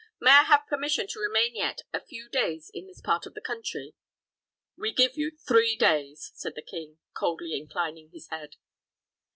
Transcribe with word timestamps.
May 0.19 0.31
I 0.31 0.43
have 0.45 0.65
permission 0.65 1.05
to 1.09 1.19
remain 1.19 1.53
yet 1.55 1.81
a 1.93 1.99
few 2.03 2.27
days 2.27 2.71
in 2.73 2.87
this 2.87 3.01
part 3.01 3.27
of 3.27 3.35
the 3.35 3.39
country?" 3.39 3.93
"We 4.75 4.91
give 4.93 5.15
you 5.15 5.29
three 5.37 5.75
days," 5.75 6.31
said 6.33 6.55
the 6.55 6.63
king, 6.63 6.97
coldly 7.13 7.55
inclining 7.55 8.09
his 8.09 8.27
head. 8.29 8.55